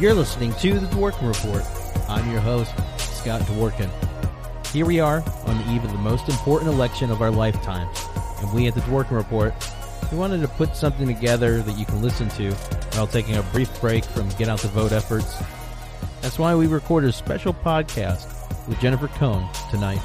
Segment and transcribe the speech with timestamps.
[0.00, 1.64] You're listening to The Dworkin Report.
[2.08, 3.90] I'm your host, Scott Dworkin.
[4.68, 7.88] Here we are on the eve of the most important election of our lifetime,
[8.38, 9.52] and we at The Dworkin Report,
[10.12, 12.52] we wanted to put something together that you can listen to
[12.94, 15.42] while taking a brief break from get out the vote efforts.
[16.22, 18.28] That's why we recorded a special podcast
[18.68, 19.98] with Jennifer Cohn tonight,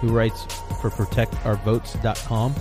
[0.00, 0.44] who writes
[0.80, 2.54] for ProtectOurVotes.com.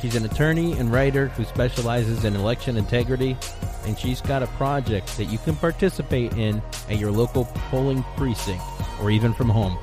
[0.00, 3.36] She's an attorney and writer who specializes in election integrity
[3.84, 8.62] and she's got a project that you can participate in at your local polling precinct
[9.00, 9.78] or even from home.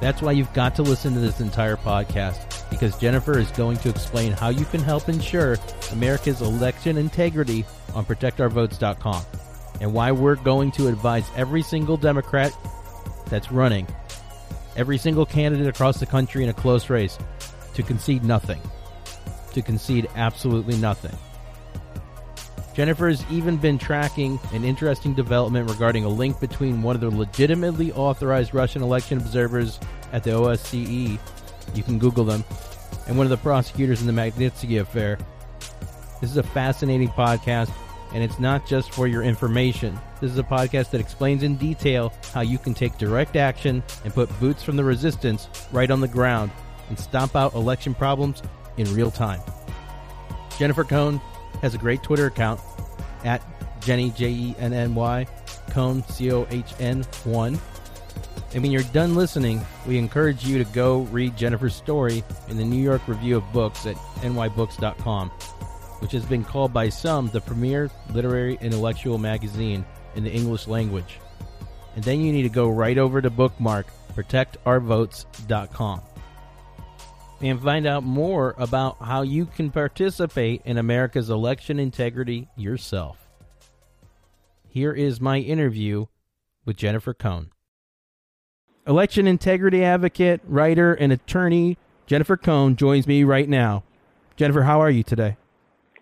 [0.00, 3.88] That's why you've got to listen to this entire podcast because Jennifer is going to
[3.88, 5.58] explain how you can help ensure
[5.92, 9.24] America's election integrity on protectourvotes.com
[9.80, 12.52] and why we're going to advise every single Democrat
[13.26, 13.86] that's running,
[14.76, 17.18] every single candidate across the country in a close race,
[17.74, 18.60] to concede nothing.
[19.54, 21.16] To concede absolutely nothing.
[22.74, 27.10] Jennifer has even been tracking an interesting development regarding a link between one of the
[27.10, 29.78] legitimately authorized Russian election observers
[30.12, 31.20] at the OSCE,
[31.72, 32.44] you can Google them,
[33.06, 35.18] and one of the prosecutors in the Magnitsky affair.
[36.20, 37.70] This is a fascinating podcast,
[38.12, 39.96] and it's not just for your information.
[40.20, 44.12] This is a podcast that explains in detail how you can take direct action and
[44.12, 46.50] put boots from the resistance right on the ground
[46.88, 48.42] and stomp out election problems
[48.76, 49.40] in real time.
[50.58, 51.20] Jennifer Cohn
[51.62, 52.60] has a great Twitter account
[53.24, 53.42] at
[53.80, 55.26] Jenny J E N N Y
[55.70, 57.58] Cohn C O H N one.
[58.52, 62.64] And when you're done listening, we encourage you to go read Jennifer's story in the
[62.64, 65.30] New York Review of Books at nybooks.com,
[65.98, 71.18] which has been called by some the premier literary intellectual magazine in the English language.
[71.96, 76.00] And then you need to go right over to bookmark protectourvotes.com
[77.40, 83.18] and find out more about how you can participate in America's election integrity yourself.
[84.68, 86.06] Here is my interview
[86.64, 87.50] with Jennifer Cohn.
[88.86, 93.82] Election integrity advocate, writer, and attorney Jennifer Cohn joins me right now.
[94.36, 95.36] Jennifer, how are you today?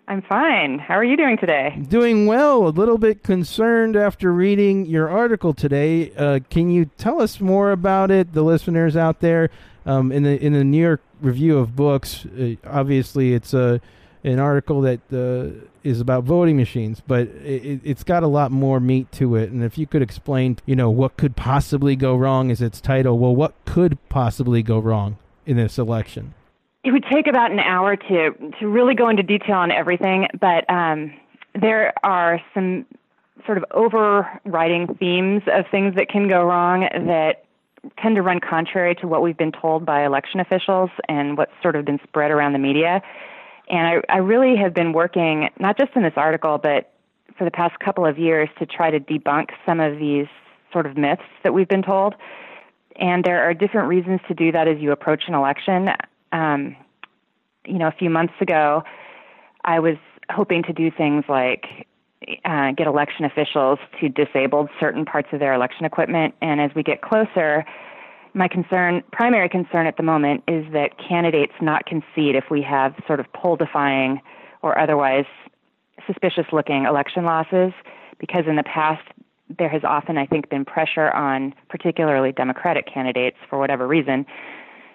[0.08, 0.80] I'm fine.
[0.80, 1.78] How are you doing today?
[1.88, 2.66] Doing well.
[2.66, 6.12] A little bit concerned after reading your article today.
[6.16, 9.48] Uh, can you tell us more about it, the listeners out there?
[9.84, 13.80] Um, in the in the New York Review of Books, uh, obviously it's a
[14.24, 18.78] an article that uh, is about voting machines, but it, it's got a lot more
[18.78, 19.50] meat to it.
[19.50, 23.18] And if you could explain, you know, what could possibly go wrong is its title.
[23.18, 26.34] Well, what could possibly go wrong in this election?
[26.84, 30.68] It would take about an hour to to really go into detail on everything, but
[30.70, 31.12] um,
[31.60, 32.86] there are some
[33.46, 37.44] sort of overriding themes of things that can go wrong that
[38.00, 41.76] tend to run contrary to what we've been told by election officials and what's sort
[41.76, 43.02] of been spread around the media.
[43.68, 46.92] And I, I really have been working, not just in this article, but
[47.36, 50.26] for the past couple of years to try to debunk some of these
[50.72, 52.14] sort of myths that we've been told.
[52.96, 55.88] And there are different reasons to do that as you approach an election.
[56.30, 56.76] Um,
[57.64, 58.84] you know, a few months ago,
[59.64, 59.96] I was
[60.30, 61.86] hoping to do things like
[62.44, 66.34] uh, get election officials to disable certain parts of their election equipment.
[66.40, 67.64] And as we get closer,
[68.34, 72.94] my concern, primary concern at the moment, is that candidates not concede if we have
[73.06, 74.20] sort of poll defying
[74.62, 75.26] or otherwise
[76.06, 77.72] suspicious looking election losses,
[78.18, 79.02] because in the past
[79.58, 84.24] there has often, I think, been pressure on particularly Democratic candidates for whatever reason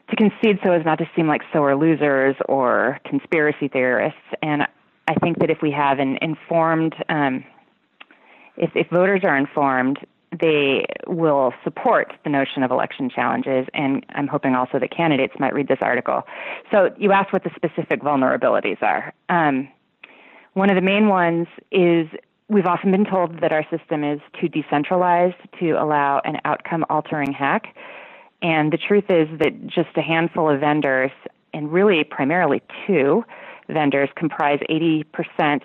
[0.09, 4.19] to concede so as not to seem like sore losers or conspiracy theorists.
[4.41, 4.63] And
[5.07, 7.43] I think that if we have an informed, um,
[8.57, 9.99] if, if voters are informed,
[10.37, 15.53] they will support the notion of election challenges, and I'm hoping also that candidates might
[15.53, 16.23] read this article.
[16.71, 19.13] So, you asked what the specific vulnerabilities are.
[19.29, 19.69] Um,
[20.53, 22.07] one of the main ones is
[22.49, 27.31] we've often been told that our system is too decentralized to allow an outcome altering
[27.31, 27.75] hack.
[28.41, 31.11] And the truth is that just a handful of vendors,
[31.53, 33.23] and really primarily two,
[33.67, 35.61] vendors comprise 80%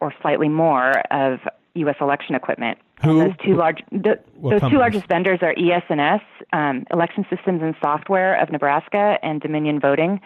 [0.00, 1.40] or slightly more of
[1.74, 1.96] U.S.
[2.00, 2.78] election equipment.
[3.02, 3.20] Who?
[3.20, 4.70] And those two large, the, those companies?
[4.70, 6.20] two largest vendors are ES&S,
[6.52, 10.20] um, Election Systems and Software of Nebraska, and Dominion Voting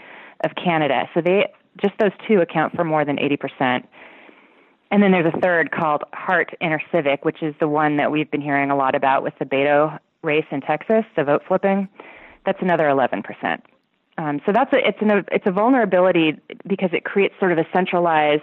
[0.44, 1.08] of Canada.
[1.14, 3.84] So they just those two account for more than 80%.
[4.90, 8.42] And then there's a third called Hart InterCivic, which is the one that we've been
[8.42, 11.88] hearing a lot about with the Beto race in Texas, the vote flipping.
[12.44, 13.22] That's another 11%.
[14.18, 17.66] Um, so that's a, it's an it's a vulnerability because it creates sort of a
[17.72, 18.42] centralized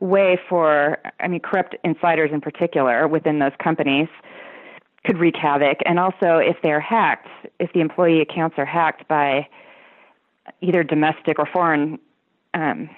[0.00, 4.08] way for I mean corrupt insiders in particular within those companies
[5.04, 5.78] could wreak havoc.
[5.86, 7.28] And also if they're hacked,
[7.58, 9.48] if the employee accounts are hacked by
[10.60, 11.98] either domestic or foreign
[12.54, 12.88] um,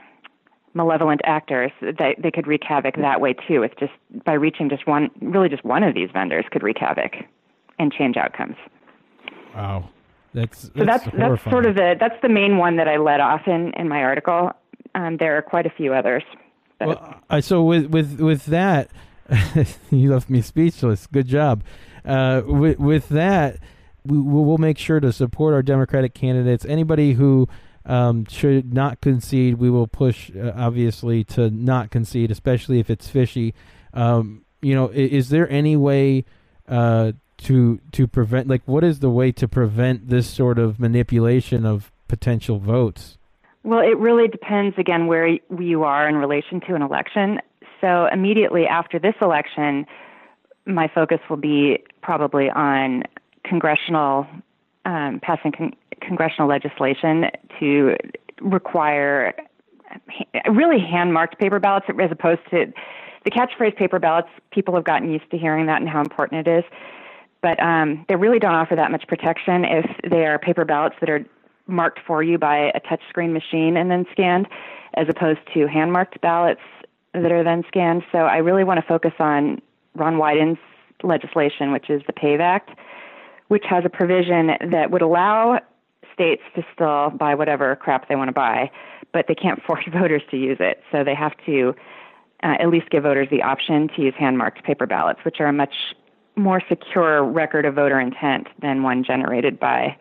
[0.74, 3.60] malevolent actors, they, they could wreak havoc that way too.
[3.60, 3.92] With just
[4.24, 7.12] by reaching just one, really just one of these vendors could wreak havoc
[7.78, 8.56] and change outcomes.
[9.54, 9.88] Wow,
[10.34, 13.20] that's, that's so that's that's sort of the that's the main one that I led
[13.20, 14.50] off in in my article.
[14.94, 16.22] Um, there are quite a few others.
[16.80, 18.90] Well, I, so with with with that,
[19.90, 21.06] you left me speechless.
[21.06, 21.64] Good job.
[22.04, 23.58] Uh, with with that,
[24.04, 26.64] we will make sure to support our Democratic candidates.
[26.64, 27.48] Anybody who
[27.86, 29.54] um, should not concede.
[29.54, 33.54] We will push, uh, obviously, to not concede, especially if it's fishy.
[33.94, 36.24] Um, you know, is, is, there any way
[36.68, 37.12] uh,
[37.46, 38.48] to to prevent?
[38.48, 43.18] Like, what is the way to prevent this sort of manipulation of potential votes?
[43.62, 47.40] Well, it really depends again where you are in relation to an election.
[47.80, 49.86] So immediately after this election,
[50.66, 53.02] my focus will be probably on
[53.44, 54.26] congressional
[54.84, 57.26] um, passing con- congressional legislation
[57.58, 57.96] to
[58.40, 59.34] require
[60.52, 62.72] really hand marked paper ballots as opposed to
[63.24, 64.28] the catchphrase paper ballots.
[64.52, 66.64] People have gotten used to hearing that and how important it is.
[67.42, 71.10] But um, they really don't offer that much protection if they are paper ballots that
[71.10, 71.24] are
[71.66, 74.48] marked for you by a touchscreen machine and then scanned,
[74.94, 76.60] as opposed to hand marked ballots
[77.12, 78.02] that are then scanned.
[78.12, 79.60] So I really want to focus on
[79.94, 80.58] Ron Wyden's
[81.02, 82.70] legislation, which is the PAVE Act,
[83.48, 85.60] which has a provision that would allow
[86.12, 88.70] states to still buy whatever crap they want to buy,
[89.12, 90.82] but they can't force voters to use it.
[90.90, 91.74] So they have to
[92.42, 95.46] uh, at least give voters the option to use hand marked paper ballots, which are
[95.46, 95.94] a much
[96.36, 99.96] more secure record of voter intent than one generated by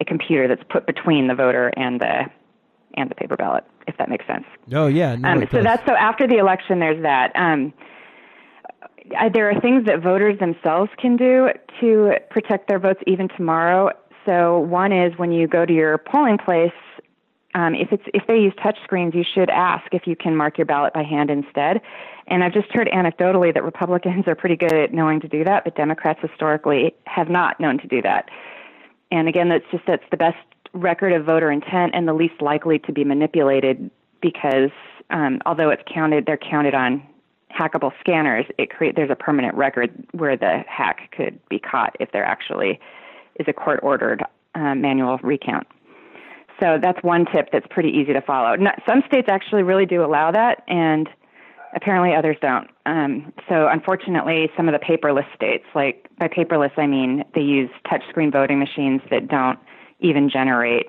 [0.00, 2.24] a computer that's put between the voter and the
[2.94, 4.44] and the paper ballot, if that makes sense.
[4.72, 7.32] Oh yeah, no, um, so that's so after the election, there's that.
[7.34, 7.72] Um,
[9.18, 11.50] I, there are things that voters themselves can do
[11.80, 13.90] to protect their votes even tomorrow.
[14.24, 16.72] So one is when you go to your polling place,
[17.56, 20.58] um, if it's if they use touch screens, you should ask if you can mark
[20.58, 21.80] your ballot by hand instead.
[22.26, 25.64] And I've just heard anecdotally that Republicans are pretty good at knowing to do that,
[25.64, 28.28] but Democrats historically have not known to do that.
[29.10, 30.36] And again, that's just that's the best
[30.74, 34.70] record of voter intent and the least likely to be manipulated because
[35.08, 37.02] um, although it's counted, they're counted on
[37.58, 38.44] hackable scanners.
[38.58, 42.78] It create there's a permanent record where the hack could be caught if there actually
[43.40, 44.22] is a court ordered
[44.54, 45.66] uh, manual recount.
[46.60, 48.56] So that's one tip that's pretty easy to follow.
[48.56, 51.08] Not, some states actually really do allow that, and
[51.74, 52.68] apparently others don't.
[52.86, 57.70] Um, so unfortunately, some of the paperless states, like by paperless I mean they use
[57.86, 59.58] touchscreen voting machines that don't
[60.00, 60.86] even generate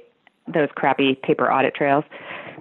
[0.48, 2.06] those crappy paper audit trails.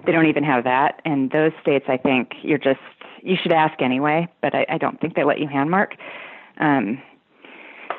[0.05, 2.79] They don't even have that, and those states I think you're just
[3.23, 5.95] you should ask anyway, but I, I don't think they let you hand mark.
[6.59, 7.01] Um,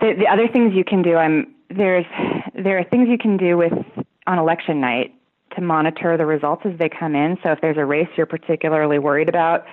[0.01, 2.07] the, the other things you can do, I'm there's
[2.55, 3.73] there are things you can do with
[4.29, 5.15] on election night
[5.57, 7.39] to monitor the results as they come in.
[7.43, 9.65] So if there's a race you're particularly worried about,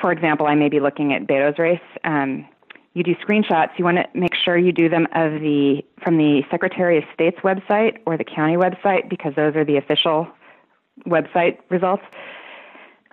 [0.00, 1.80] for example, I may be looking at Beto's race.
[2.04, 2.48] Um,
[2.94, 3.70] you do screenshots.
[3.76, 7.38] You want to make sure you do them of the from the Secretary of State's
[7.40, 10.26] website or the county website because those are the official
[11.06, 12.02] website results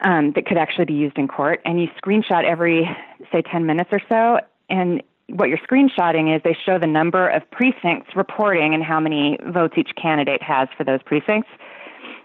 [0.01, 1.61] um, that could actually be used in court.
[1.65, 2.89] And you screenshot every
[3.31, 4.39] say 10 minutes or so,
[4.69, 9.37] and what you're screenshotting is they show the number of precincts reporting and how many
[9.47, 11.49] votes each candidate has for those precincts.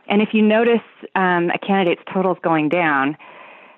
[0.09, 0.81] And if you notice
[1.15, 3.17] um, a candidate's totals going down,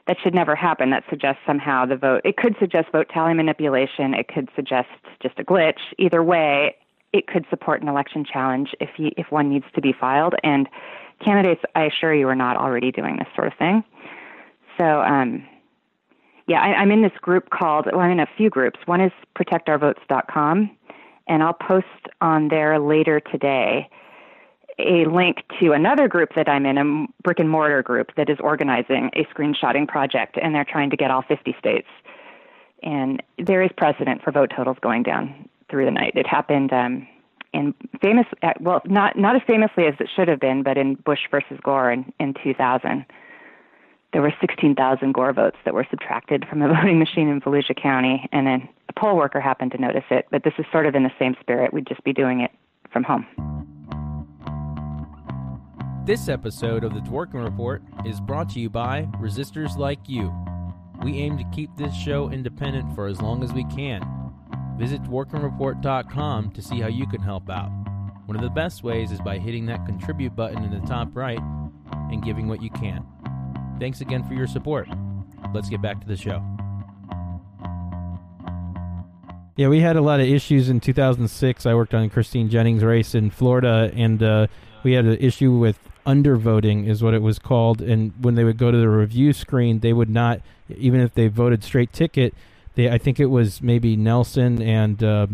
[0.07, 0.91] that should never happen.
[0.91, 2.21] That suggests somehow the vote.
[2.25, 4.13] It could suggest vote tally manipulation.
[4.13, 4.89] It could suggest
[5.23, 5.81] just a glitch.
[5.99, 6.77] Either way,
[7.13, 10.35] it could support an election challenge if you, if one needs to be filed.
[10.43, 10.69] And
[11.25, 13.83] candidates, I assure you, are not already doing this sort of thing.
[14.77, 15.47] So um,
[16.47, 18.79] yeah, I, I'm in this group called, well, I'm in a few groups.
[18.87, 20.71] One is protectourvotes.com,
[21.27, 21.87] and I'll post
[22.21, 23.89] on there later today
[24.79, 28.39] a link to another group that I'm in, a brick and mortar group that is
[28.41, 31.87] organizing a screenshotting project, and they're trying to get all 50 states.
[32.83, 36.13] And there is precedent for vote totals going down through the night.
[36.17, 37.07] It happened um,
[37.53, 37.73] in
[38.03, 38.27] famous,
[38.61, 41.93] well, not not as famously as it should have been, but in Bush versus Gore
[41.93, 43.07] in, in 2000
[44.15, 48.27] there were 16,000 Gore votes that were subtracted from a voting machine in Volusia County,
[48.33, 50.27] and then a poll worker happened to notice it.
[50.31, 51.75] But this is sort of in the same spirit.
[51.75, 52.53] We'd just be doing it
[52.93, 53.27] from home.
[56.07, 60.33] This episode of the Dworkin Report is brought to you by Resistors Like You.
[61.03, 64.01] We aim to keep this show independent for as long as we can.
[64.79, 67.71] Visit DworkinReport.com to see how you can help out.
[68.27, 71.41] One of the best ways is by hitting that contribute button in the top right
[72.11, 73.05] and giving what you can.
[73.79, 74.89] Thanks again for your support.
[75.53, 76.43] Let's get back to the show.
[79.57, 81.65] Yeah, we had a lot of issues in 2006.
[81.65, 84.47] I worked on Christine Jennings' race in Florida, and uh,
[84.83, 87.81] we had an issue with undervoting is what it was called.
[87.81, 91.29] And when they would go to the review screen, they would not, even if they
[91.29, 92.35] voted straight ticket,
[92.75, 95.27] they I think it was maybe Nelson and uh,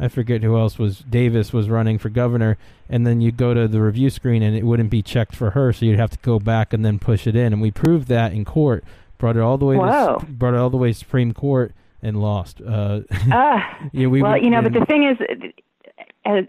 [0.00, 2.56] I forget who else was Davis was running for governor,
[2.88, 5.72] and then you go to the review screen and it wouldn't be checked for her,
[5.72, 7.52] so you'd have to go back and then push it in.
[7.52, 8.84] And we proved that in court,
[9.18, 10.18] brought it all the way Whoa.
[10.20, 12.60] to brought it all the way to Supreme Court and lost.
[12.60, 13.60] Uh, uh,
[13.92, 15.52] yeah, we, well, you know, but the thing is,
[16.24, 16.42] uh,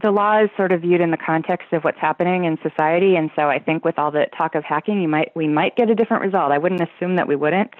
[0.00, 3.30] the law is sort of viewed in the context of what's happening in society, and
[3.34, 5.94] so I think with all the talk of hacking, you might we might get a
[5.94, 6.52] different result.
[6.52, 7.70] I wouldn't assume that we wouldn't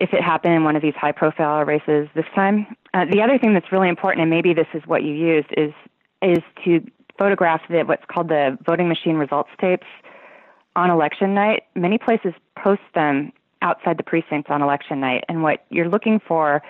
[0.00, 2.66] if it happened in one of these high-profile races this time.
[2.94, 5.72] Uh, the other thing that's really important, and maybe this is what you used, is
[6.22, 6.84] is to
[7.16, 9.86] photograph the, what's called the voting machine results tapes
[10.74, 11.64] on election night.
[11.74, 16.62] Many places post them outside the precincts on election night, and what you're looking for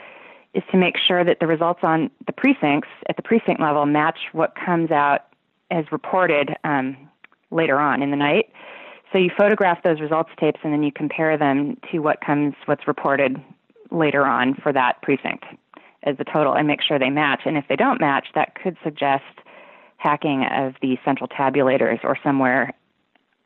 [0.54, 4.18] is to make sure that the results on the precincts at the precinct level match
[4.32, 5.26] what comes out
[5.70, 6.96] as reported um,
[7.50, 8.50] later on in the night.
[9.12, 12.86] So you photograph those results tapes and then you compare them to what comes, what's
[12.86, 13.42] reported
[13.90, 15.44] later on for that precinct
[16.02, 17.42] as the total and make sure they match.
[17.46, 19.24] And if they don't match, that could suggest
[19.96, 22.72] hacking of the central tabulators or somewhere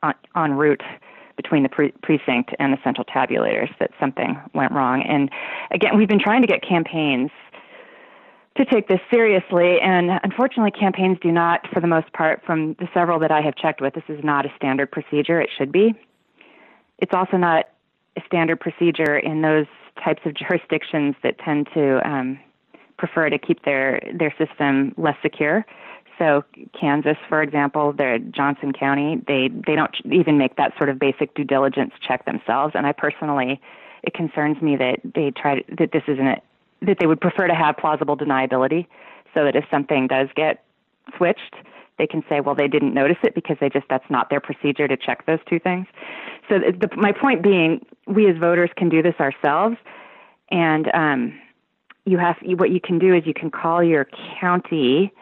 [0.03, 0.83] on, en route
[1.35, 5.01] between the pre- precinct and the central tabulators that something went wrong.
[5.01, 5.31] And
[5.71, 7.31] again, we've been trying to get campaigns
[8.57, 12.87] to take this seriously, and unfortunately, campaigns do not, for the most part, from the
[12.93, 15.41] several that I have checked with, this is not a standard procedure.
[15.41, 15.93] It should be.
[16.99, 17.69] It's also not
[18.15, 19.65] a standard procedure in those
[20.03, 22.39] types of jurisdictions that tend to um,
[22.97, 25.65] prefer to keep their their system less secure.
[26.19, 26.43] So
[26.79, 29.19] Kansas, for example, they're Johnson County.
[29.27, 32.73] They they don't even make that sort of basic due diligence check themselves.
[32.75, 33.59] And I personally,
[34.03, 36.39] it concerns me that they try to, that this isn't
[36.85, 38.87] that they would prefer to have plausible deniability,
[39.33, 40.63] so that if something does get
[41.17, 41.55] switched,
[41.97, 44.87] they can say, well, they didn't notice it because they just that's not their procedure
[44.87, 45.85] to check those two things.
[46.49, 49.77] So the, my point being, we as voters can do this ourselves,
[50.49, 51.39] and um,
[52.05, 54.07] you have what you can do is you can call your
[54.39, 55.13] county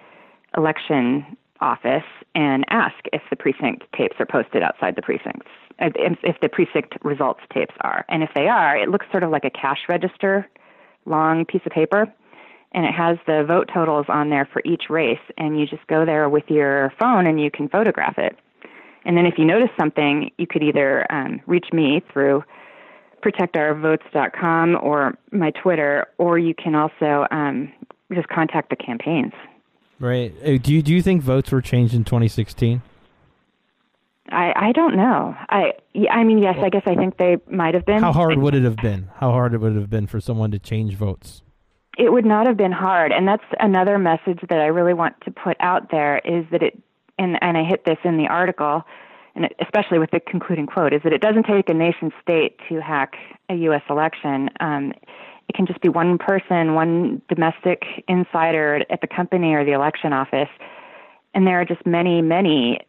[0.57, 2.03] election office
[2.33, 6.95] and ask if the precinct tapes are posted outside the precincts, if, if the precinct
[7.03, 8.03] results tapes are.
[8.09, 10.49] And if they are, it looks sort of like a cash register,
[11.05, 12.11] long piece of paper,
[12.73, 15.19] and it has the vote totals on there for each race.
[15.37, 18.37] And you just go there with your phone and you can photograph it.
[19.03, 22.43] And then if you notice something, you could either um, reach me through
[23.23, 27.71] protectourvotes.com or my Twitter, or you can also um,
[28.13, 29.33] just contact the campaigns.
[29.99, 30.33] Right.
[30.43, 32.81] Uh, Do you do you think votes were changed in 2016?
[34.61, 35.35] I, don't know.
[35.49, 35.73] I
[36.09, 38.01] I mean yes, I guess I think they might have been.
[38.01, 39.09] How hard would it have been?
[39.15, 41.41] How hard it would have been for someone to change votes?
[41.97, 45.31] It would not have been hard, and that's another message that I really want to
[45.31, 46.81] put out there is that it
[47.17, 48.83] and and I hit this in the article,
[49.35, 52.57] and it, especially with the concluding quote is that it doesn't take a nation state
[52.69, 53.13] to hack
[53.49, 53.83] a U.S.
[53.89, 54.49] election.
[54.59, 54.93] Um,
[55.49, 60.13] it can just be one person, one domestic insider at the company or the election
[60.13, 60.49] office,
[61.33, 62.79] and there are just many, many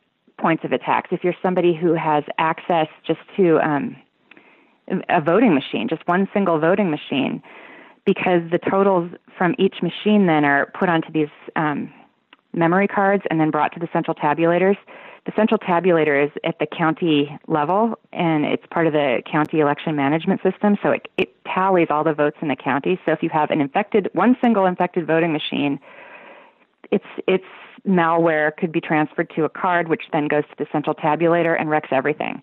[0.42, 1.08] points of attacks.
[1.12, 3.96] If you're somebody who has access just to um,
[5.08, 7.42] a voting machine, just one single voting machine,
[8.04, 11.92] because the totals from each machine then are put onto these um,
[12.52, 14.76] memory cards and then brought to the central tabulators.
[15.24, 19.94] The central tabulator is at the county level, and it's part of the county election
[19.94, 20.76] management system.
[20.82, 22.98] So it, it tallies all the votes in the county.
[23.06, 25.78] So if you have an infected, one single infected voting machine,
[26.92, 27.44] it's it's
[27.88, 31.68] malware could be transferred to a card, which then goes to the central tabulator and
[31.68, 32.40] wrecks everything.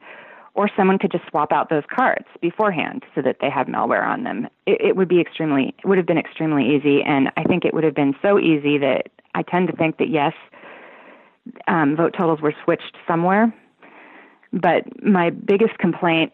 [0.55, 4.23] Or someone could just swap out those cards beforehand so that they have malware on
[4.23, 4.49] them.
[4.65, 7.73] It, it would be extremely, it would have been extremely easy, and I think it
[7.73, 10.33] would have been so easy that I tend to think that yes,
[11.67, 13.53] um, vote totals were switched somewhere.
[14.51, 16.33] But my biggest complaint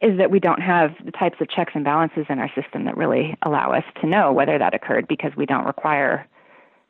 [0.00, 2.96] is that we don't have the types of checks and balances in our system that
[2.96, 6.26] really allow us to know whether that occurred because we don't require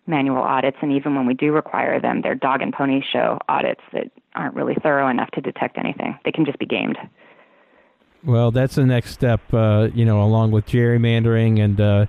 [0.06, 3.80] manual audits, and even when we do require them, they're dog and pony show audits
[3.92, 6.18] that aren't really thorough enough to detect anything.
[6.24, 6.98] They can just be gamed.
[8.24, 12.06] Well, that's the next step, uh, you know, along with gerrymandering and uh,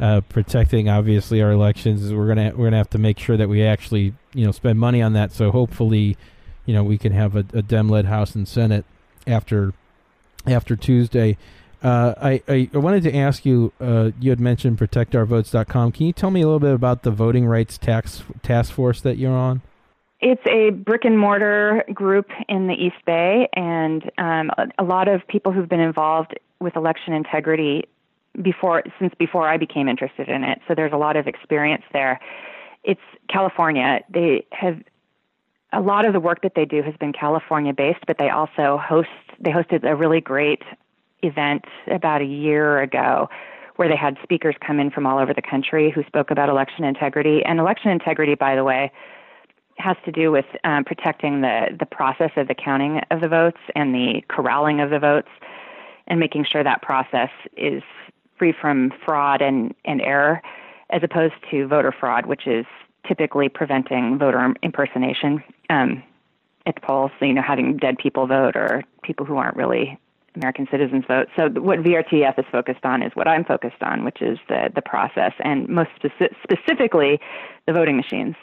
[0.00, 2.04] uh, protecting, obviously, our elections.
[2.04, 4.78] Is we're gonna we're gonna have to make sure that we actually, you know, spend
[4.78, 5.32] money on that.
[5.32, 6.16] So hopefully,
[6.64, 8.84] you know, we can have a, a Dem-led House and Senate
[9.26, 9.72] after
[10.46, 11.36] after Tuesday.
[11.82, 13.72] Uh, I, I, wanted to ask you.
[13.80, 15.92] Uh, you had mentioned protectourvotes.com.
[15.92, 19.16] Can you tell me a little bit about the voting rights tax task force that
[19.16, 19.62] you're on?
[20.20, 25.06] It's a brick and mortar group in the East Bay, and um, a, a lot
[25.06, 27.84] of people who've been involved with election integrity
[28.42, 30.60] before since before I became interested in it.
[30.66, 32.20] So there's a lot of experience there.
[32.82, 34.00] It's California.
[34.08, 34.82] They have
[35.72, 38.78] a lot of the work that they do has been California based, but they also
[38.78, 39.08] host
[39.38, 40.62] they hosted a really great
[41.22, 43.28] event about a year ago
[43.76, 46.84] where they had speakers come in from all over the country who spoke about election
[46.84, 47.44] integrity.
[47.44, 48.90] And election integrity, by the way,
[49.76, 53.58] has to do with um, protecting the the process of the counting of the votes
[53.76, 55.28] and the corralling of the votes,
[56.08, 57.82] and making sure that process is
[58.36, 60.42] free from fraud and, and error,
[60.90, 62.66] as opposed to voter fraud, which is
[63.06, 66.02] typically preventing voter impersonation um,
[66.66, 67.10] at polls.
[67.18, 69.98] So, you know, having dead people vote or people who aren't really
[70.38, 71.28] American citizens vote.
[71.36, 74.82] So, what VRTF is focused on is what I'm focused on, which is the the
[74.82, 77.20] process, and most speci- specifically,
[77.66, 78.36] the voting machines.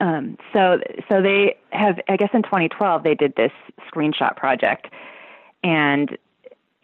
[0.00, 1.98] Um, so, so they have.
[2.08, 3.52] I guess in 2012 they did this
[3.92, 4.86] screenshot project,
[5.62, 6.16] and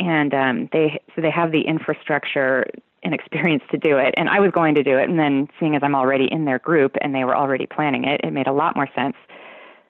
[0.01, 2.67] and um, they so they have the infrastructure
[3.05, 4.15] and experience to do it.
[4.17, 6.59] And I was going to do it, and then seeing as I'm already in their
[6.59, 9.15] group and they were already planning it, it made a lot more sense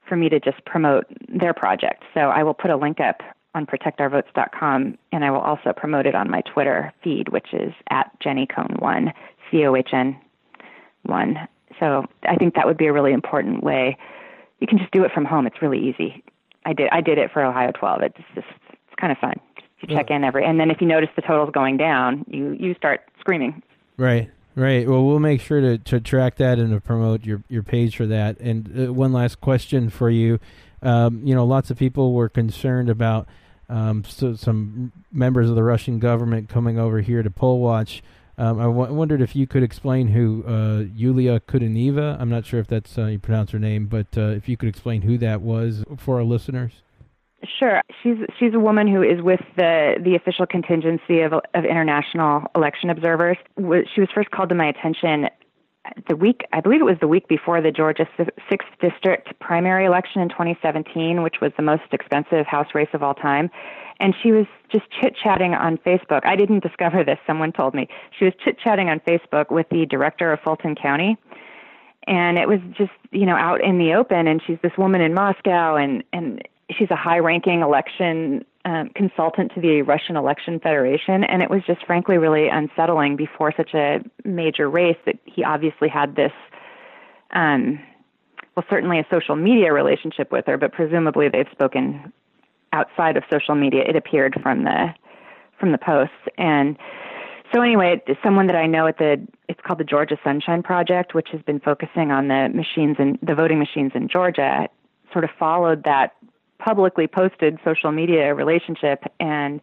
[0.09, 2.05] for me to just promote their project.
[2.13, 3.23] So I will put a link up
[3.55, 8.11] on protectourvotes.com, and I will also promote it on my Twitter feed, which is at
[8.21, 9.13] Jenny Cohn one,
[9.51, 10.19] C O H N
[11.05, 11.37] one.
[11.79, 13.97] So I think that would be a really important way.
[14.61, 15.47] You can just do it from home.
[15.47, 16.23] It's really easy.
[16.65, 18.03] I did I did it for Ohio 12.
[18.03, 19.35] It's just it's kind of fun.
[19.81, 22.75] You check in every, and then if you notice the totals going down, you you
[22.75, 23.63] start screaming.
[23.97, 24.31] Right.
[24.57, 24.89] Right.
[24.89, 28.07] Well, we'll make sure to, to track that and to promote your, your page for
[28.07, 28.39] that.
[28.39, 30.39] And uh, one last question for you.
[30.81, 33.27] Um, you know, lots of people were concerned about
[33.75, 38.05] um, so some members of the Russian government coming over here to poll watch.
[38.39, 42.17] Um, I w- wondered if you could explain who uh, Yulia Kudineva.
[42.21, 44.69] I'm not sure if that's uh, you pronounce her name, but uh, if you could
[44.69, 46.73] explain who that was for our listeners.
[47.59, 47.83] Sure.
[48.03, 52.91] She's she's a woman who is with the the official contingency of of international election
[52.91, 53.37] observers.
[53.59, 55.29] She was first called to my attention
[56.09, 58.07] the week I believe it was the week before the Georgia
[58.49, 63.15] sixth district primary election in 2017, which was the most expensive House race of all
[63.15, 63.51] time.
[64.01, 66.23] And she was just chit chatting on Facebook.
[66.25, 67.89] I didn't discover this; someone told me.
[68.19, 71.17] She was chit chatting on Facebook with the director of Fulton County
[72.07, 75.15] and it was just you know out in the open and she's this woman in
[75.15, 81.25] Moscow and and she's a high ranking election um, consultant to the Russian Election Federation,
[81.25, 85.89] and it was just frankly really unsettling before such a major race that he obviously
[85.89, 86.33] had this,
[87.33, 87.79] um,
[88.57, 92.13] well, certainly a social media relationship with her, but presumably they've spoken
[92.73, 93.83] outside of social media.
[93.87, 94.95] It appeared from the
[95.61, 96.77] from the posts, and
[97.55, 101.29] so anyway, someone that I know at the it's called the Georgia Sunshine Project, which
[101.31, 104.69] has been focusing on the machines and the voting machines in Georgia,
[105.13, 106.15] sort of followed that
[106.65, 109.61] publicly posted social media relationship and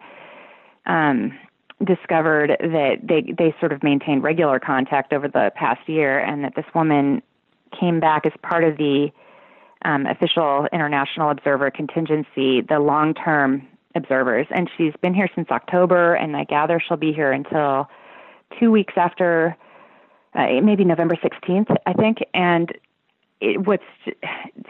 [0.86, 1.38] um,
[1.84, 6.54] discovered that they they sort of maintained regular contact over the past year, and that
[6.56, 7.22] this woman
[7.78, 9.10] came back as part of the
[9.84, 16.14] um, official international observer contingency, the long term observers, and she's been here since October,
[16.14, 17.90] and I gather she'll be here until
[18.60, 19.58] two weeks after,
[20.36, 22.72] uh, maybe November 16th, I think, and
[23.42, 23.84] it, what's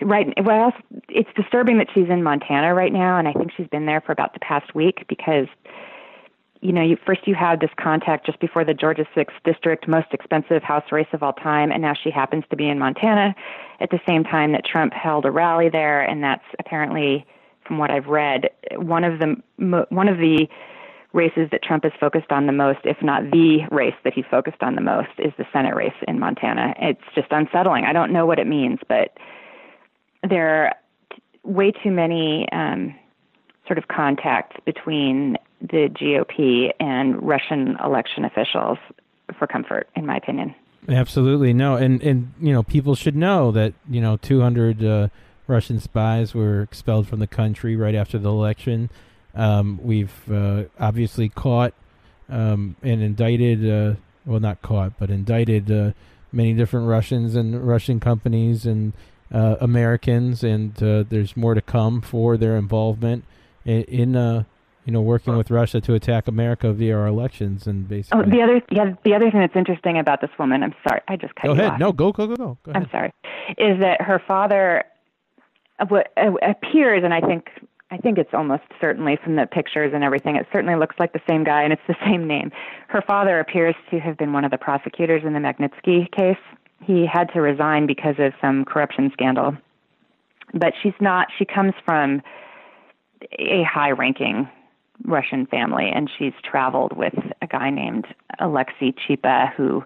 [0.01, 0.73] right well
[1.10, 4.12] it's disturbing that she's in Montana right now and I think she's been there for
[4.12, 5.47] about the past week because
[6.62, 10.07] you know you first you had this contact just before the Georgia 6th district most
[10.12, 13.36] expensive house race of all time and now she happens to be in Montana
[13.79, 17.25] at the same time that Trump held a rally there and that's apparently
[17.65, 19.36] from what I've read one of the
[19.89, 20.47] one of the
[21.13, 24.62] races that Trump is focused on the most, if not the race that he's focused
[24.62, 26.74] on the most, is the Senate race in Montana.
[26.80, 27.86] It's just unsettling.
[27.86, 29.17] I don't know what it means, but
[30.28, 30.76] there are
[31.43, 32.95] way too many um,
[33.67, 38.78] sort of contacts between the GOP and Russian election officials
[39.38, 40.56] for comfort, in my opinion.
[40.89, 45.08] Absolutely no, and and you know people should know that you know 200 uh,
[45.45, 48.89] Russian spies were expelled from the country right after the election.
[49.36, 51.74] Um, we've uh, obviously caught
[52.30, 55.91] um, and indicted, uh, well, not caught, but indicted uh,
[56.32, 58.94] many different Russians and Russian companies and
[59.34, 63.24] uh, Americans, and uh, there's more to come for their involvement
[63.65, 64.44] in, in uh,
[64.86, 68.20] you know, working with Russia to attack America via our elections and basically.
[68.20, 71.15] Oh, the other, yeah, the other thing that's interesting about this woman, I'm sorry, I
[71.17, 71.74] just cut go you ahead.
[71.74, 71.80] off.
[71.80, 72.58] No, go, go, go, go.
[72.63, 73.13] go I'm sorry,
[73.58, 74.84] is that her father,
[75.88, 77.50] what appears, and I think
[77.91, 81.21] I think it's almost certainly from the pictures and everything, it certainly looks like the
[81.27, 82.51] same guy and it's the same name.
[82.88, 86.41] Her father appears to have been one of the prosecutors in the Magnitsky case.
[86.82, 89.56] He had to resign because of some corruption scandal.
[90.54, 92.21] But she's not, she comes from
[93.38, 94.49] a high ranking
[95.04, 98.08] Russian family and she's traveled with a guy named
[98.39, 99.84] Alexei Chipa who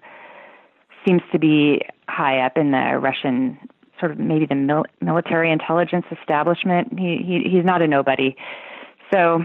[1.05, 3.57] seems to be high up in the Russian
[3.99, 6.97] sort of maybe the mil- military intelligence establishment.
[6.99, 8.35] He, he he's not a nobody.
[9.13, 9.43] So,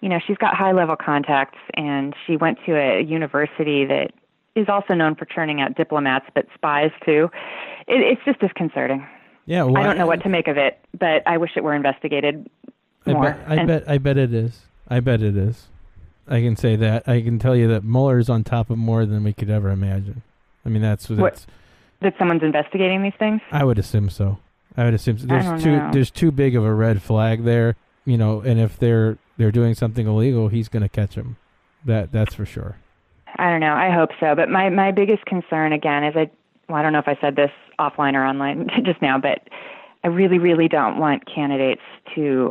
[0.00, 4.12] you know, she's got high level contacts, and she went to a university that
[4.54, 7.28] is also known for churning out diplomats, but spies too.
[7.88, 9.06] It, it's just disconcerting.
[9.46, 11.74] Yeah, well, I don't know what to make of it, but I wish it were
[11.74, 12.48] investigated
[13.06, 13.26] more.
[13.26, 14.62] I bet, I And- bet, I bet it is.
[14.88, 15.66] I bet it is.
[16.28, 17.06] I can say that.
[17.06, 20.22] I can tell you that Mueller's on top of more than we could ever imagine.
[20.64, 21.46] I mean, that's What- that's.
[22.04, 23.40] That someone's investigating these things.
[23.50, 24.38] I would assume so.
[24.76, 25.26] I would assume so.
[25.26, 25.90] There's too know.
[25.92, 28.40] there's too big of a red flag there, you know.
[28.40, 31.36] And if they're they're doing something illegal, he's going to catch them.
[31.84, 32.76] That that's for sure.
[33.36, 33.74] I don't know.
[33.74, 34.34] I hope so.
[34.34, 36.30] But my my biggest concern again is I
[36.68, 39.48] well, I don't know if I said this offline or online just now, but
[40.02, 41.82] I really really don't want candidates
[42.14, 42.50] to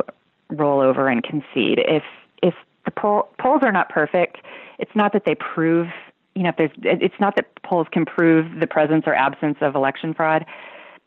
[0.50, 1.78] roll over and concede.
[1.86, 2.02] If
[2.42, 4.38] if the poll, polls are not perfect,
[4.78, 5.88] it's not that they prove,
[6.34, 9.74] you know, if there's it's not that polls can prove the presence or absence of
[9.74, 10.44] election fraud.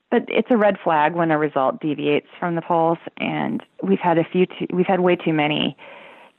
[0.10, 4.18] But it's a red flag when a result deviates from the polls, and we've had
[4.18, 4.46] a few.
[4.46, 5.76] Too, we've had way too many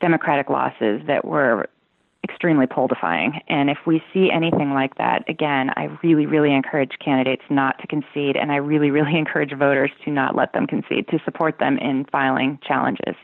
[0.01, 1.69] Democratic losses that were
[2.25, 3.41] extremely poll defying.
[3.49, 7.87] And if we see anything like that, again, I really, really encourage candidates not to
[7.87, 11.79] concede, and I really, really encourage voters to not let them concede, to support them
[11.79, 13.17] in filing challenges.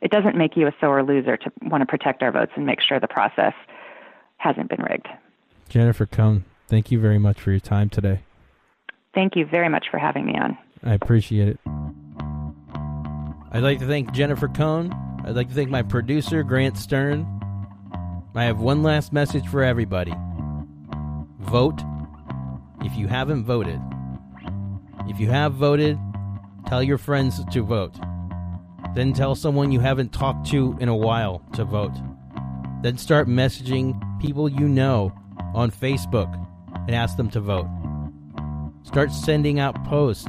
[0.00, 2.80] It doesn't make you a sore loser to want to protect our votes and make
[2.80, 3.54] sure the process
[4.42, 5.08] hasn't been rigged.
[5.68, 8.20] Jennifer Cohn, thank you very much for your time today.
[9.14, 10.58] Thank you very much for having me on.
[10.82, 11.60] I appreciate it.
[13.52, 14.92] I'd like to thank Jennifer Cohn.
[15.24, 17.26] I'd like to thank my producer, Grant Stern.
[18.34, 20.14] I have one last message for everybody
[21.38, 21.82] vote
[22.82, 23.78] if you haven't voted.
[25.06, 25.98] If you have voted,
[26.66, 27.94] tell your friends to vote.
[28.94, 31.92] Then tell someone you haven't talked to in a while to vote.
[32.82, 35.12] Then start messaging people you know
[35.52, 36.32] on Facebook
[36.86, 37.68] and ask them to vote.
[38.84, 40.28] Start sending out posts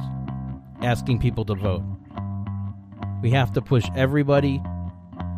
[0.82, 1.82] asking people to vote.
[3.22, 4.60] We have to push everybody,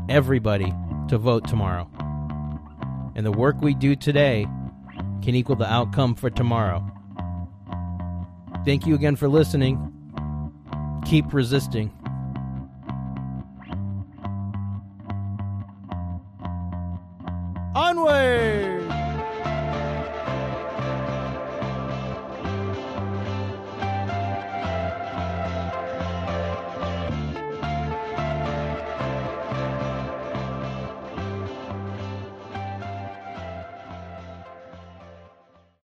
[0.08, 0.72] everybody
[1.08, 1.88] to vote tomorrow.
[3.14, 4.46] And the work we do today
[5.22, 6.84] can equal the outcome for tomorrow.
[8.64, 9.78] Thank you again for listening.
[11.04, 11.92] Keep resisting.